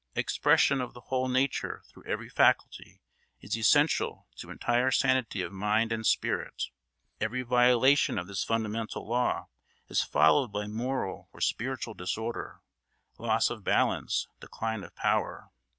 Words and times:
Expression 0.15 0.81
of 0.81 0.95
the 0.95 0.99
whole 1.01 1.27
nature 1.27 1.83
through 1.87 2.03
every 2.05 2.27
faculty 2.27 3.03
is 3.39 3.55
essential 3.55 4.25
to 4.37 4.49
entire 4.49 4.89
sanity 4.89 5.43
of 5.43 5.51
mind 5.53 5.91
and 5.91 6.07
spirit. 6.07 6.63
Every 7.19 7.43
violation 7.43 8.17
of 8.17 8.25
this 8.25 8.43
fundamental 8.43 9.07
law 9.07 9.49
is 9.89 10.01
followed 10.01 10.51
by 10.51 10.65
moral 10.65 11.29
or 11.33 11.39
spiritual 11.39 11.93
disorder, 11.93 12.61
loss 13.19 13.51
of 13.51 13.63
balance, 13.63 14.27
decline 14.39 14.83
of 14.83 14.95
power. 14.95 15.51